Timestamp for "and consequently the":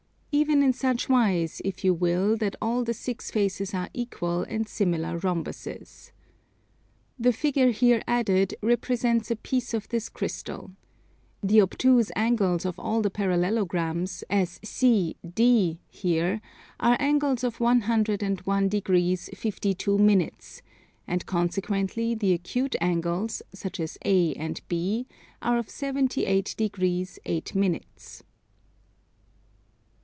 21.05-22.31